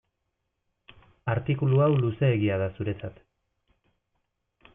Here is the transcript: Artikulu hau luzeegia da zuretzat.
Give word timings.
Artikulu 1.33 1.83
hau 1.87 1.91
luzeegia 1.99 2.57
da 2.63 2.71
zuretzat. 2.79 3.21